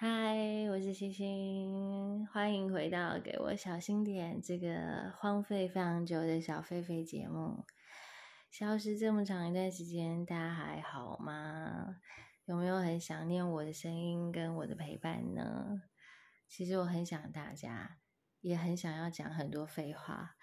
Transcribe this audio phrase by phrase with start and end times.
[0.00, 7.64] 嗨，我是星星，欢迎回到给我小心点这个荒废非常久的小狒狒节目。
[8.48, 11.96] 消失这么长一段时间，大家还好吗？
[12.44, 15.82] 有没有很想念我的声音跟我的陪伴呢？
[16.46, 17.98] 其实我很想大家，
[18.40, 20.36] 也很想要讲很多废话，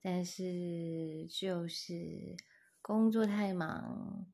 [0.00, 2.36] 但是就是
[2.80, 4.26] 工作太忙，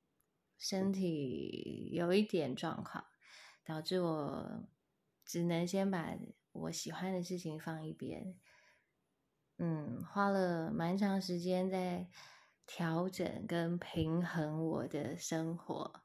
[0.59, 3.07] 身体有一点状况。
[3.69, 4.67] 导致我
[5.27, 6.17] 只能先把
[6.53, 8.35] 我喜欢的事情放一边，
[9.59, 12.09] 嗯，花了蛮长时间在
[12.67, 16.03] 调整跟平衡我的生活、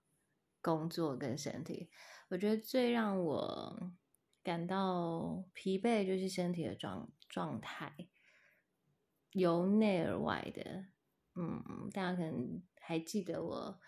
[0.62, 1.90] 工作跟身体。
[2.28, 3.94] 我觉得最让我
[4.44, 8.10] 感到疲惫就是身体的状状态，
[9.32, 10.88] 由内而外的。
[11.36, 13.80] 嗯，大家可能还记得我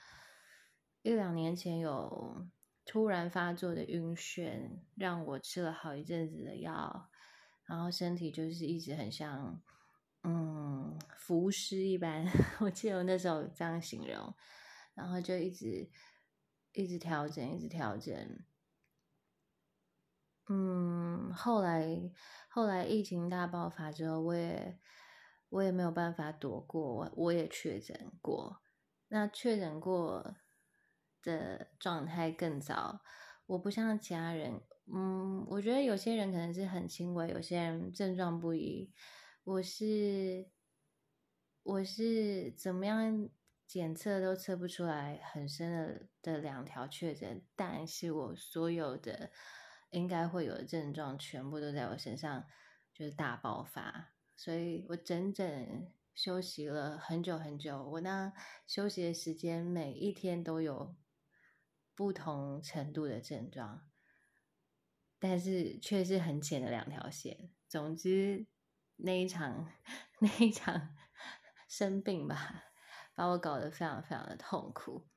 [1.01, 2.47] 一两年前有。
[2.95, 7.09] 突然发作的晕眩，让我吃了好一阵子的药，
[7.65, 9.61] 然后身体就是一直很像，
[10.23, 12.25] 嗯，浮尸一般。
[12.61, 14.33] 我记得我那时候这样形容，
[14.93, 15.91] 然后就一直
[16.71, 18.15] 一直调整，一直调整。
[20.47, 21.99] 嗯，后来
[22.47, 24.79] 后来疫情大爆发之后，我也
[25.49, 28.61] 我也没有办法躲过，我我也确诊过。
[29.09, 30.37] 那确诊过。
[31.25, 33.01] 的状态更糟，
[33.47, 34.61] 我不像其他人，
[34.93, 38.93] 嗯，我觉得有些人可能是很轻微，有些人症状不一。
[39.43, 40.47] 我是
[41.63, 43.29] 我是怎么样
[43.67, 49.31] 检测都测不出来很深的的两条确诊，但是我所有的
[49.89, 52.45] 应该会有的症状全部都在我身上
[52.93, 58.33] 就是大爆发，所以我整整休息了很久很久，我那
[58.65, 60.95] 休息的时间每一天都有。
[61.95, 63.89] 不同程度的症状，
[65.17, 67.49] 但是却是很浅的两条线。
[67.69, 68.45] 总之，
[68.97, 69.71] 那一场
[70.19, 70.95] 那一场
[71.69, 72.65] 生病吧，
[73.15, 75.07] 把我搞得非常非常的痛苦。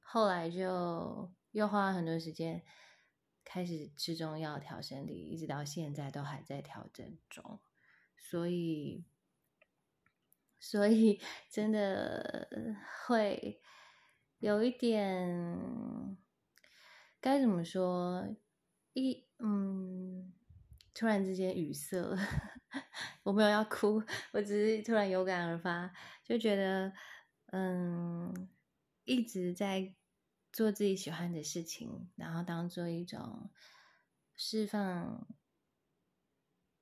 [0.00, 2.64] 后来就又花了很多时间，
[3.44, 7.60] 开始吃中药调身体，一直到现在都还在调整中。
[8.18, 9.06] 所以，
[10.58, 12.48] 所以真的
[13.06, 13.62] 会。
[14.46, 16.16] 有一点
[17.20, 18.24] 该怎么说？
[18.92, 20.32] 一嗯，
[20.94, 22.16] 突然之间语塞了。
[23.24, 24.00] 我没有要哭，
[24.32, 25.92] 我只是突然有感而发，
[26.22, 26.92] 就觉得
[27.46, 28.48] 嗯，
[29.02, 29.96] 一直在
[30.52, 33.50] 做自己喜欢的事情，然后当做一种
[34.36, 35.26] 释放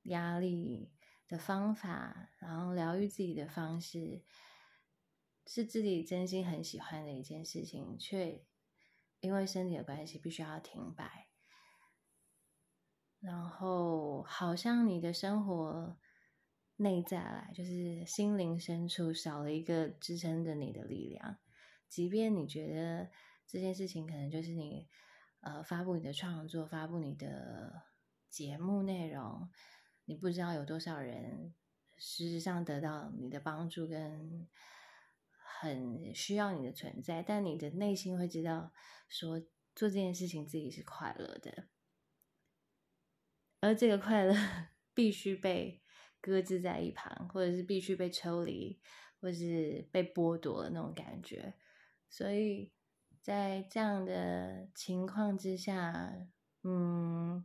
[0.02, 0.92] 压力
[1.26, 4.22] 的方法，然后疗愈自己的方式。
[5.46, 8.42] 是自己真心很喜欢的一件事情，却
[9.20, 11.28] 因为身体的关系必须要停摆。
[13.20, 15.98] 然后，好像你的生活
[16.76, 21.38] 内在来，就是心灵深处少了一个支撑着你的力量。
[21.88, 23.10] 即便你觉得
[23.46, 24.88] 这件事情可能就是你
[25.40, 27.82] 呃发布你的创作、发布你的
[28.30, 29.50] 节目内容，
[30.06, 31.54] 你不知道有多少人
[31.96, 34.48] 实质上得到你的帮助跟。
[35.64, 38.72] 很需要你的存在，但你的内心会知道，
[39.08, 39.40] 说
[39.74, 41.68] 做这件事情自己是快乐的，
[43.60, 44.34] 而这个快乐
[44.92, 45.82] 必须被
[46.20, 48.80] 搁置在一旁，或者是必须被抽离，
[49.20, 51.54] 或是被剥夺的那种感觉。
[52.10, 52.70] 所以
[53.22, 56.28] 在这样的情况之下，
[56.62, 57.44] 嗯，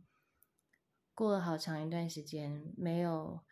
[1.14, 3.44] 过了好长一段时间，没有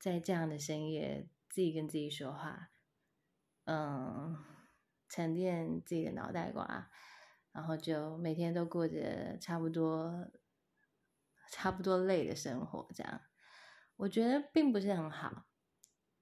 [0.00, 2.70] 在这样的深夜自己跟自己说话。
[3.66, 4.36] 嗯，
[5.08, 6.90] 沉淀自己的脑袋瓜，
[7.52, 10.30] 然后就每天都过着差不多、
[11.50, 13.20] 差不多累的生活，这样
[13.96, 15.46] 我觉得并不是很好。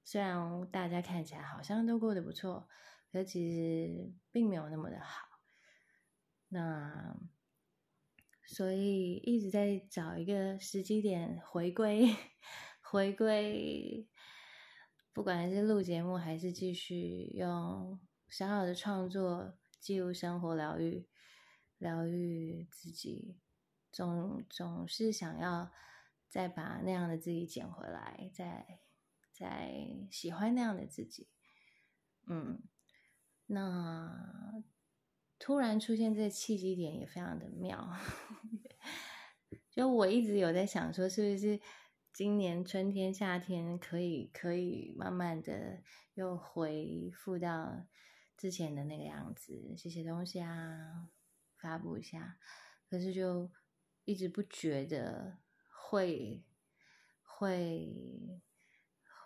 [0.05, 2.69] 虽然大家看起来好像都过得不错，
[3.12, 5.26] 可其实并没有那么的好。
[6.49, 7.16] 那
[8.47, 12.14] 所以一直在找一个时机点回归，
[12.81, 14.08] 回归。
[15.14, 21.06] 不管是录节目，还是继续用小小的创作记录生活、疗愈、
[21.78, 23.38] 疗愈自己，
[23.93, 25.70] 总总是想要
[26.28, 28.81] 再把那样的自己捡回来，再
[29.31, 29.72] 再
[30.11, 31.28] 喜欢那样的自己。
[32.26, 32.64] 嗯，
[33.46, 34.64] 那
[35.38, 37.96] 突然出现这个契机点也非常的妙，
[39.70, 41.61] 就我一直有在想说，是不是？
[42.14, 45.82] 今年春天、夏天可以可以慢慢的
[46.14, 47.88] 又恢复到
[48.37, 51.08] 之前的那个样子，写写东西啊，
[51.56, 52.38] 发布一下。
[52.88, 53.50] 可是就
[54.05, 55.38] 一直不觉得
[55.69, 56.44] 会
[57.20, 58.40] 会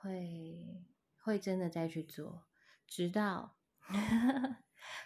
[0.00, 0.82] 会
[1.18, 2.46] 会真的再去做，
[2.86, 3.58] 直到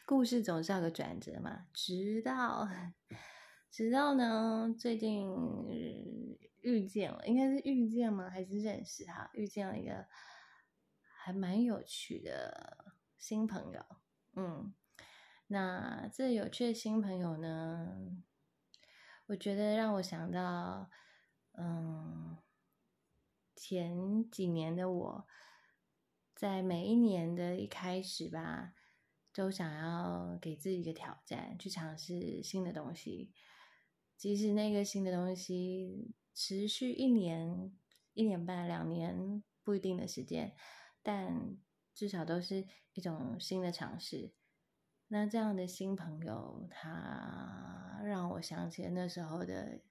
[0.07, 2.69] 故事总是要个转折嘛，直到
[3.73, 6.32] 直到呢，最近
[6.63, 8.31] 遇见了，应该是遇见吗？
[8.31, 9.31] 还是认识哈？
[9.35, 10.07] 遇见了一个
[11.25, 13.85] 还蛮有趣的新朋友，
[14.35, 14.75] 嗯，
[15.49, 18.23] 那这有趣的新朋友呢？
[19.27, 20.91] 我觉得让我想到，
[21.53, 22.37] 嗯，
[23.55, 25.27] 前几年的我，
[26.35, 28.75] 在每一年的一开始吧，
[29.33, 33.33] 都想要给自己一个挑战，去尝试新的东西。
[34.17, 37.73] 即使那个新的东西持续一年、
[38.15, 40.55] 一年半、两年不一定的时间，
[41.03, 41.57] 但
[41.95, 44.33] 至少都是一种新的尝试。
[45.09, 49.83] 那这样的新朋友，他让我想起那时候的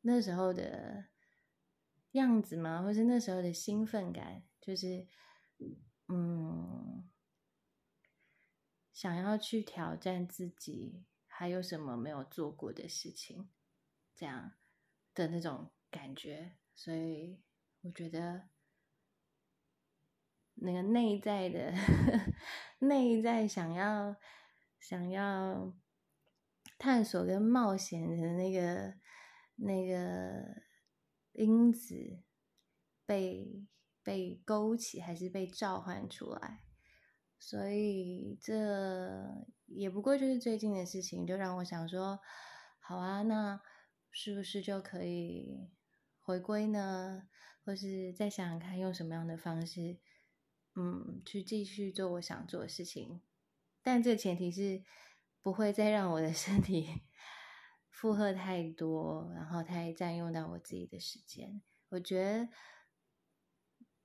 [0.00, 1.06] 那时候的
[2.12, 2.82] 样子吗？
[2.82, 5.06] 或是那时候的兴奋感，就是
[6.08, 7.08] 嗯，
[8.92, 13.48] 想要去挑战自己，还有什么没有做过的事情，
[14.16, 14.54] 这样
[15.18, 16.52] 的那种感觉。
[16.74, 17.42] 所以
[17.82, 18.48] 我觉得。
[20.60, 21.72] 那个内在的
[22.80, 24.16] 内在想要
[24.80, 25.72] 想要
[26.76, 28.94] 探索跟冒险的那个
[29.54, 30.64] 那个
[31.30, 31.94] 因子
[33.06, 33.68] 被
[34.02, 36.64] 被勾起，还是被召唤出来？
[37.38, 42.18] 所以这也不过就是最近的事情，就让我想说，
[42.80, 43.60] 好啊，那
[44.10, 45.70] 是不是就可以
[46.18, 47.28] 回归呢？
[47.64, 49.98] 或是再想想看，用什么样的方式？
[50.74, 53.20] 嗯，去继续做我想做的事情，
[53.82, 54.82] 但这个前提是
[55.42, 57.02] 不会再让我的 身体
[57.90, 61.60] 负荷太多，然后太占用到我自己的时间。
[61.88, 62.48] 我觉得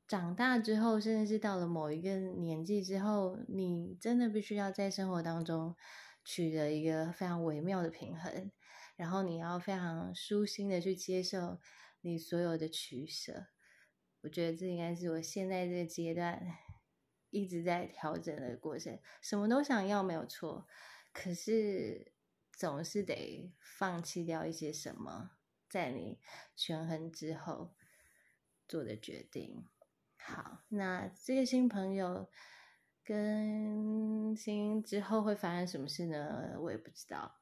[0.08, 5.76] 长大之后，甚至是到了某一个年纪之后，你真的必须要在生活当中
[6.26, 8.52] 取得一个非常微妙的平衡，
[9.04, 11.60] 然后你要非常舒心的去接受
[12.00, 13.48] 你所有的取舍。
[14.22, 16.42] 我觉得这应该是我现在这个阶段
[17.30, 18.98] 一直在调整的过程。
[19.22, 20.66] 什么都想要没有错，
[21.12, 22.14] 可是
[22.54, 25.32] 总是得放弃掉一些什么，
[25.68, 26.18] 在你
[26.56, 27.76] 权衡之后
[28.66, 29.68] 做的决定。
[30.16, 32.30] 好，那这个新朋友
[33.04, 36.56] 跟新之后会发生什么事呢？
[36.62, 37.36] 我也不知道。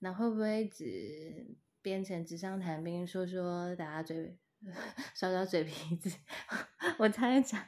[0.00, 4.38] 那会不会只变成纸上谈兵，说说打打嘴？
[5.14, 6.10] 耍耍嘴皮子，
[6.98, 7.64] 我差点讲，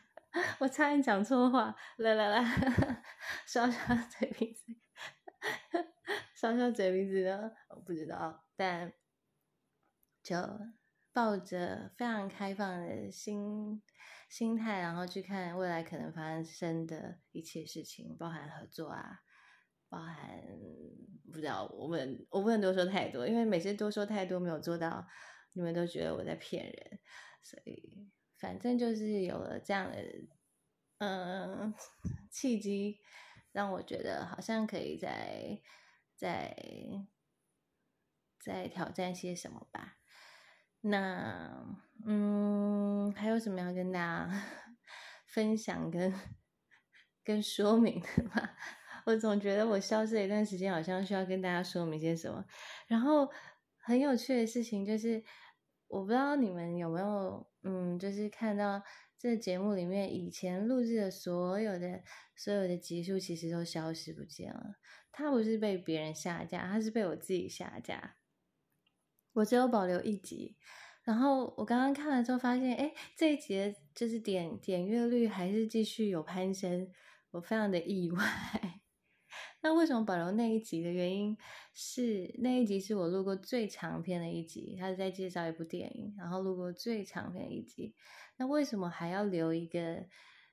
[0.59, 2.43] 我差点讲错话，来来来，
[3.47, 4.75] 耍耍嘴皮子，
[6.35, 7.53] 耍耍嘴皮子呢？
[7.69, 8.93] 我不知道，但
[10.21, 10.37] 就
[11.13, 13.81] 抱着非常开放的心
[14.29, 19.21] 心态，然后去看未来可能发生的一切事情，包含合作啊，
[19.91, 20.17] 包含
[21.31, 25.07] 不知道，我们我不能多说太多，因为每次多说太多没有做到。
[25.53, 27.01] 你们都觉得我在骗人，
[27.43, 28.09] 所以
[28.39, 29.99] 反正就是有了这样的
[30.99, 31.75] 嗯
[32.31, 33.01] 契机，
[33.51, 35.61] 让我觉得好像可以再
[36.15, 36.57] 再
[38.39, 39.99] 再挑战些什么吧。
[40.83, 41.67] 那
[42.07, 44.31] 嗯，还有什么要跟大家
[45.27, 46.15] 分享跟
[47.25, 48.51] 跟说明的吗？
[49.11, 52.45] 我总觉得我消失了一段时间，好像需要跟大家说明些什么，
[52.87, 53.29] 然后。
[53.83, 55.25] 很有趣的事情就是，
[55.89, 58.81] 我不知道你们有没有，嗯，就是看到
[59.19, 62.03] 这节目里面以前录制的所有的
[62.37, 64.77] 所有的集数，其实都消失不见了。
[65.11, 68.17] 它不是被别人下架，它是被我自己下架。
[69.33, 70.59] 我只有保留一集，
[71.03, 76.93] 然后我刚刚看了之后发现，哎，这一集就是点点阅率还是继续有攀升，
[77.31, 78.23] 我非常的意外。
[79.63, 81.37] 那为什么保留那一集的原因
[81.75, 87.95] 是那一集是我录过最长篇的一集，他是在介绍一部电影，然后录过最长篇的一集。
[88.39, 90.07] 那为什么还要留一个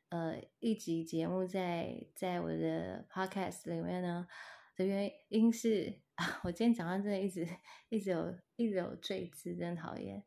[0.09, 4.27] 呃一集节目在在我的 podcast 里面呢？
[4.75, 6.01] 的原因是，
[6.43, 7.47] 我今天早上真的一直
[7.87, 10.25] 一直有一直有赘字，真讨厌。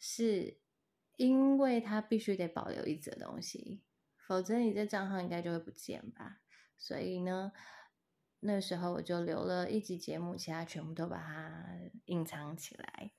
[0.00, 0.58] 是
[1.16, 3.84] 因为他必须得保留一则东西，
[4.26, 6.40] 否则你这账号应该就会不见吧？
[6.76, 7.52] 所以呢。
[8.40, 13.12] 那时候我就留了一集节目，其他全部都把它隐藏起来。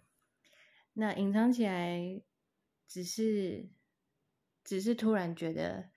[0.94, 2.22] 那隐藏起来，
[2.88, 3.70] 只是
[4.63, 5.90] 只是突然觉得，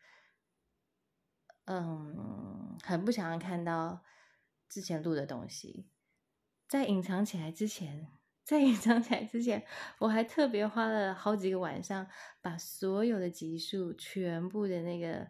[1.64, 4.04] 嗯，很不想要看到
[4.68, 5.88] 之前录的东西。
[6.68, 8.08] 在隐藏起来之前，
[8.44, 9.64] 在隐藏起来之前，
[9.98, 12.06] 我还特别花了好几个晚上，
[12.40, 15.28] 把所有的集数全部的那个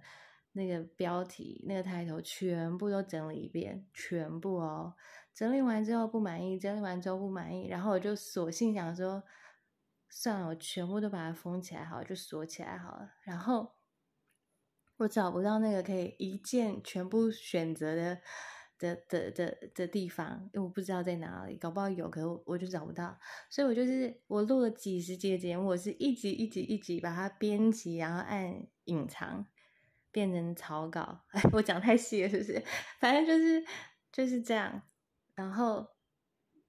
[0.54, 4.94] 那个标题、那个抬头全部都整理一遍，全部哦。
[5.34, 9.23] 整理完之后不满意，整理完之后不满意，然后我就索性想说，
[10.08, 13.11] 算了，我全部都把它封起来好，就锁起来好了。
[13.23, 13.75] 然后
[14.96, 18.20] 我找不到那个可以一键全部选择的。
[18.76, 23.16] 的的的的地方，因为我不知道在哪里，搞不好有，可是我我就找不到，
[23.49, 29.46] 所以我就是我录了几十集的节目，我是一集一集一集把它编辑，然后按隐藏，
[30.14, 31.25] 变成草稿。
[31.33, 32.64] 哎， 我讲太细了，是不是？
[33.00, 33.66] 反正就是
[34.12, 34.80] 就是这样，
[35.35, 35.87] 然后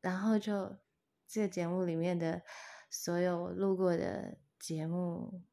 [0.01, 0.75] 然后就
[1.27, 2.41] 这个节目里面的
[2.89, 5.43] 所有录过的节目，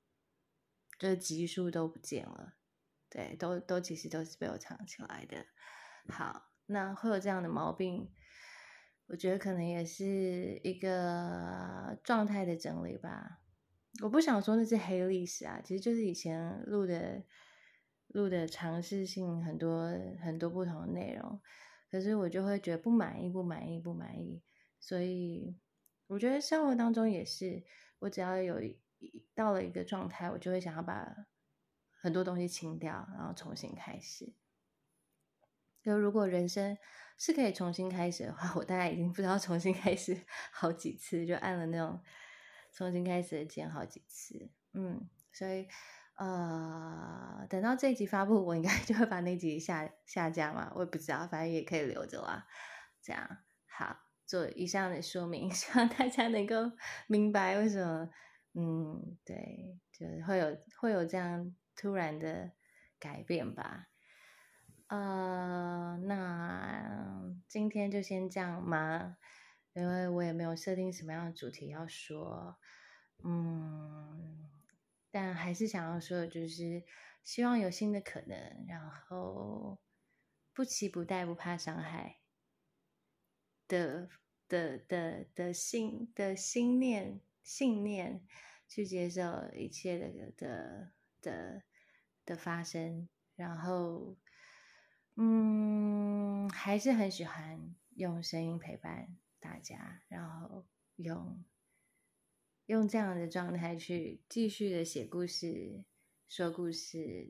[0.98, 2.54] 就是集数都不见了，
[3.10, 5.44] 对，都都其实都是被我藏起来的。
[6.08, 6.48] 好。
[6.66, 8.08] 那会有这样的毛病，
[9.08, 13.40] 我觉得可能也是一个状态的整理吧。
[14.00, 17.22] 我不想说那是黑历史啊，其实就是以前录的
[18.12, 19.88] 录的尝试性很多
[20.22, 21.40] 很多不同的内容，
[21.90, 24.42] 可是我就会觉得不满意，不满意，不满意。
[24.78, 25.58] 所以
[26.06, 27.64] 我觉得生活当中也是，
[28.00, 28.78] 我只要有一
[29.34, 31.26] 到了一个状态，我就会想要把
[32.00, 34.34] 很多东西清掉，然后重新开始。
[35.82, 36.76] 就如果人生
[37.16, 40.16] 是可以重新开始的话，我大概已经不知道重新开始
[40.52, 42.00] 好几次，就按了那种
[42.72, 44.50] 重新开始的键好几次。
[44.74, 45.66] 嗯，所以
[46.16, 52.46] 呃，等到这一集发布，我应该 就会把那集下下架嘛，我也不知道，反正也可以留着啦。
[53.00, 56.72] 这样好，做以上的说明， 希望大家能够
[57.08, 58.08] 明白为什么，
[58.54, 62.52] 嗯，对，就是会有会有这样突然的
[63.00, 63.88] 改变吧。
[64.88, 69.16] 呃，那今天就先这样嘛，
[69.72, 72.58] 因为我也没有设定什么样的主题要说，
[73.24, 74.41] 嗯，
[75.12, 76.82] 但还是想要说就是，
[77.22, 79.78] 希望有新的可能，然后
[80.52, 82.18] 不期不待、不怕伤害
[83.68, 84.08] 的
[84.48, 88.26] 的的的信的心念信念，
[88.66, 89.22] 去接受
[89.54, 91.62] 一切的的的
[92.24, 94.16] 的发生，然后。
[95.14, 100.64] 嗯，还是很喜欢用声音陪伴大家，然后
[100.96, 101.44] 用
[102.72, 105.84] 用这样的状态去继续的写故事、
[106.26, 107.28] 说故事、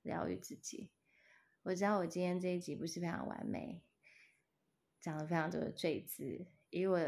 [0.00, 0.90] 疗愈自己。
[1.64, 3.82] 我知道我今天这一集不是非常完美，
[4.98, 6.98] 讲了非常多的赘字，以我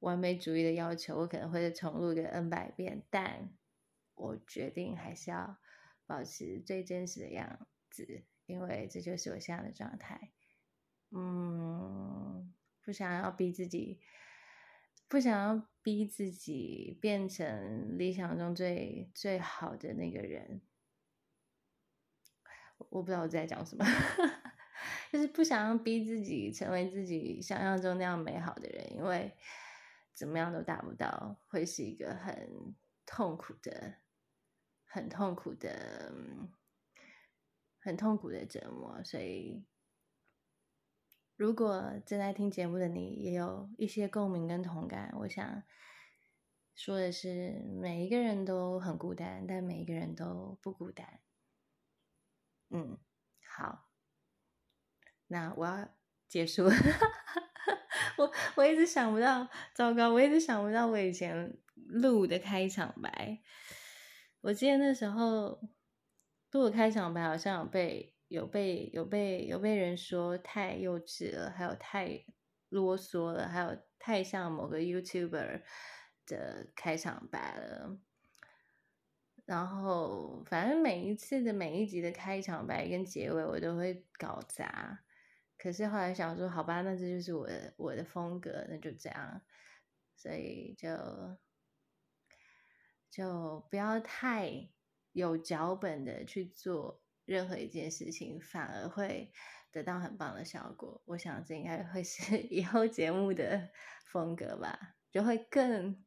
[0.00, 3.56] 完美主义的要求，我可能会重录个 N 百遍，但
[4.16, 5.56] 我决定还是要
[6.04, 8.24] 保持最真实的样子。
[8.46, 10.32] 因为这就是我现在的状态，
[11.12, 12.52] 嗯，
[12.82, 14.00] 不想要逼自己，
[15.08, 20.60] 不想要逼自己变成理想中最最好的那个人。
[22.90, 23.84] 我不知道我在讲什么，
[25.12, 29.32] 就是不想要逼自己成为自己想象中那样美好的人，因为
[30.12, 32.74] 怎么样都达不到，会是一个很
[33.06, 33.94] 痛苦的、
[34.84, 36.12] 很痛苦的。
[37.78, 39.64] 很痛苦的折磨，所以
[41.36, 45.62] 如果正在听节目的你也有一些共鸣跟同感，我想
[46.74, 51.20] 说的是，每一个人都很孤单，但每一个人都不孤单。
[52.70, 52.98] 嗯，
[53.46, 53.88] 好，
[55.26, 55.88] 那我要
[56.26, 56.72] 结束了。
[58.18, 63.40] 我我一直想不到，糟糕，我一直想不到我以前录的开场白。
[64.40, 65.60] 我记得那时候。
[66.52, 72.24] 录的开场白好像有被有被有被有被人说太幼稚了，还有太
[72.68, 75.62] 啰嗦了，还有太像某个 YouTuber
[76.26, 77.98] 的开场白了。
[79.44, 85.04] 然后反正每一次的每一集的开场白跟结尾我都会搞砸，
[85.56, 89.42] 可是后来想说，好吧，那这就是我的我的风格，那就这样，
[90.16, 90.88] 所以就
[93.10, 94.70] 就不要太。
[95.12, 99.32] 有脚本的去做任何一件事情，反而会
[99.72, 101.02] 得到很棒的效果。
[101.04, 103.68] 我想这应该会是 以后节目的
[104.06, 106.02] 风格吧，就会更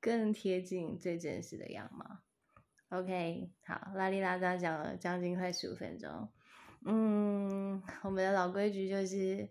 [0.00, 2.20] 更贴近最真实的样貌。
[2.90, 6.30] OK，好，拉里拉扎讲了将近快十五分钟。
[6.84, 9.50] 嗯，我们的老规矩就是，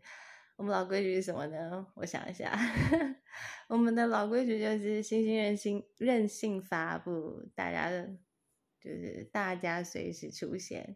[0.56, 1.88] 我们老规矩是什么呢？
[1.96, 2.56] 我想一下，
[3.68, 8.18] 我们的老规矩就是星星任性任性发布，大家的。
[8.80, 10.96] 就是大家随时出现，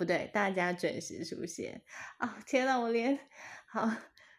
[0.00, 1.82] 不对，大家准时出现。
[2.20, 3.18] 哦，天呐，我连
[3.68, 3.86] 好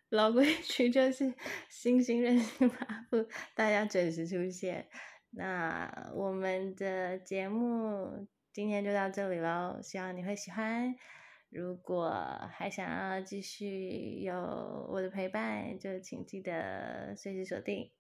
[0.10, 1.32] 老规 矩就是
[1.70, 4.90] 星星任性发布，大家准时出现。
[5.30, 10.96] 那我们的节目今天就到这里喽，希望你会喜欢。
[11.52, 12.10] 如果
[12.52, 14.34] 还想要继续有
[14.90, 17.92] 我的陪伴，就请记得随时锁定。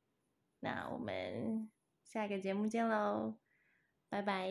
[0.62, 1.70] 那我们
[2.04, 3.38] 下个节目见喽，
[4.10, 4.50] 拜拜。